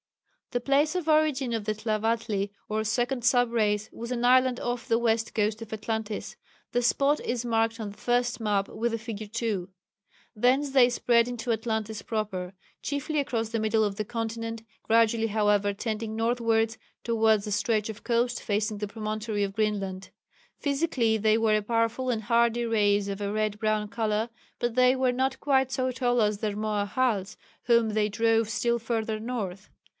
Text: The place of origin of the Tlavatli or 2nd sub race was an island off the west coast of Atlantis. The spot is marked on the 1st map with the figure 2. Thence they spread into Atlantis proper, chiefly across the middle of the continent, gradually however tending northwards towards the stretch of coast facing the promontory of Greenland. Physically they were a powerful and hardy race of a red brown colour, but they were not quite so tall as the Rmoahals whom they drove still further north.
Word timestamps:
The 0.49 0.59
place 0.59 0.95
of 0.95 1.07
origin 1.07 1.53
of 1.53 1.63
the 1.63 1.73
Tlavatli 1.75 2.49
or 2.67 2.81
2nd 2.81 3.23
sub 3.23 3.51
race 3.53 3.87
was 3.93 4.11
an 4.11 4.25
island 4.25 4.59
off 4.59 4.85
the 4.87 4.97
west 4.97 5.33
coast 5.33 5.61
of 5.61 5.71
Atlantis. 5.71 6.35
The 6.73 6.81
spot 6.81 7.21
is 7.21 7.45
marked 7.45 7.79
on 7.79 7.91
the 7.91 7.97
1st 7.97 8.39
map 8.41 8.67
with 8.67 8.91
the 8.91 8.97
figure 8.97 9.27
2. 9.27 9.69
Thence 10.35 10.71
they 10.71 10.89
spread 10.89 11.27
into 11.29 11.53
Atlantis 11.53 12.01
proper, 12.01 12.53
chiefly 12.81 13.19
across 13.19 13.49
the 13.49 13.59
middle 13.61 13.83
of 13.85 13.95
the 13.95 14.03
continent, 14.03 14.63
gradually 14.83 15.27
however 15.27 15.71
tending 15.71 16.15
northwards 16.17 16.77
towards 17.03 17.45
the 17.45 17.51
stretch 17.51 17.87
of 17.87 18.03
coast 18.03 18.41
facing 18.41 18.79
the 18.79 18.87
promontory 18.87 19.43
of 19.43 19.55
Greenland. 19.55 20.09
Physically 20.57 21.15
they 21.15 21.37
were 21.37 21.55
a 21.55 21.61
powerful 21.61 22.09
and 22.09 22.23
hardy 22.23 22.65
race 22.65 23.07
of 23.07 23.21
a 23.21 23.31
red 23.31 23.57
brown 23.59 23.87
colour, 23.87 24.29
but 24.59 24.75
they 24.75 24.95
were 24.97 25.13
not 25.13 25.39
quite 25.39 25.71
so 25.71 25.91
tall 25.91 26.21
as 26.21 26.39
the 26.39 26.53
Rmoahals 26.53 27.37
whom 27.65 27.89
they 27.91 28.09
drove 28.09 28.49
still 28.49 28.79
further 28.79 29.17
north. 29.19 29.69